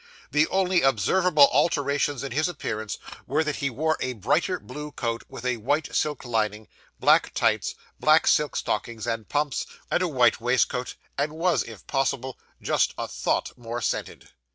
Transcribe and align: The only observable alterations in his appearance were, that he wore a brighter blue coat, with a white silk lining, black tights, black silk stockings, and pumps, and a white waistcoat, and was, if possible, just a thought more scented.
The 0.31 0.47
only 0.47 0.81
observable 0.81 1.47
alterations 1.51 2.23
in 2.23 2.31
his 2.31 2.49
appearance 2.49 2.97
were, 3.27 3.43
that 3.43 3.57
he 3.57 3.69
wore 3.69 3.97
a 3.99 4.13
brighter 4.13 4.59
blue 4.59 4.91
coat, 4.91 5.21
with 5.29 5.45
a 5.45 5.57
white 5.57 5.95
silk 5.95 6.25
lining, 6.25 6.67
black 6.99 7.31
tights, 7.35 7.75
black 7.99 8.25
silk 8.25 8.55
stockings, 8.55 9.05
and 9.05 9.29
pumps, 9.29 9.67
and 9.91 10.01
a 10.01 10.07
white 10.07 10.41
waistcoat, 10.41 10.95
and 11.19 11.33
was, 11.33 11.61
if 11.61 11.85
possible, 11.85 12.39
just 12.63 12.95
a 12.97 13.07
thought 13.07 13.55
more 13.55 13.79
scented. 13.79 14.29